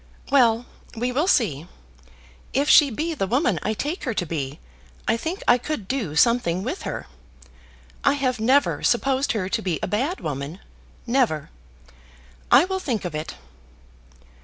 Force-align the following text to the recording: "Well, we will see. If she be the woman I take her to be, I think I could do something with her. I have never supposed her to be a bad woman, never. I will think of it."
"Well, 0.31 0.65
we 0.95 1.11
will 1.11 1.27
see. 1.27 1.67
If 2.53 2.67
she 2.67 2.89
be 2.89 3.13
the 3.13 3.27
woman 3.27 3.59
I 3.61 3.75
take 3.75 4.03
her 4.05 4.15
to 4.15 4.25
be, 4.25 4.59
I 5.07 5.15
think 5.15 5.43
I 5.47 5.59
could 5.59 5.87
do 5.87 6.15
something 6.15 6.63
with 6.63 6.81
her. 6.89 7.05
I 8.03 8.13
have 8.13 8.39
never 8.39 8.81
supposed 8.81 9.33
her 9.33 9.47
to 9.49 9.61
be 9.61 9.79
a 9.83 9.87
bad 9.87 10.19
woman, 10.19 10.59
never. 11.05 11.51
I 12.49 12.65
will 12.65 12.79
think 12.79 13.05
of 13.05 13.13
it." 13.13 13.35